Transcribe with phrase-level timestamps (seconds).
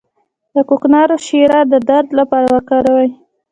[0.55, 3.09] د کوکنارو شیره د درد لپاره وکاروئ